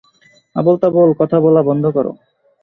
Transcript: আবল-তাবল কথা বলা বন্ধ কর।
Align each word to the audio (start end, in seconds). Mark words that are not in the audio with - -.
আবল-তাবল 0.55 1.09
কথা 1.19 1.37
বলা 1.39 1.61
বন্ধ 1.61 1.83
কর। 1.91 2.05